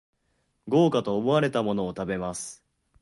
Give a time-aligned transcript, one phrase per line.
[0.67, 2.63] 豪華と思われたものを食べます